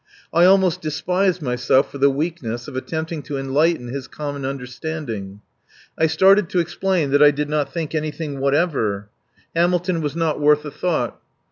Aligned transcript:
I 0.33 0.45
almost 0.45 0.81
despised 0.81 1.43
myself 1.43 1.91
for 1.91 1.99
the 1.99 2.09
weakness 2.09 2.67
of 2.67 2.75
attempting 2.75 3.21
to 3.21 3.37
enlighten 3.37 3.87
his 3.89 4.07
common 4.07 4.45
understanding. 4.47 5.41
I 5.95 6.07
started 6.07 6.49
to 6.49 6.59
explain 6.59 7.11
that 7.11 7.21
I 7.21 7.29
did 7.29 7.49
not 7.49 7.71
think 7.71 7.93
anything 7.93 8.39
whatever. 8.39 9.09
Hamilton 9.55 10.01
was 10.01 10.15
not 10.15 10.39
worth 10.39 10.65
a 10.65 10.71
thought. 10.71 11.19